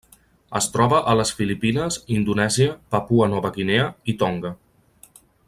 [0.59, 3.85] Es troba a les Filipines, Indonèsia, Papua Nova Guinea
[4.15, 4.53] i Tonga.